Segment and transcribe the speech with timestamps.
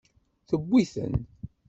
[0.49, 1.13] Tewwi-ten.